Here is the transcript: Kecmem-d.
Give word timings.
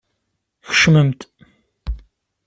Kecmem-d. 0.67 1.19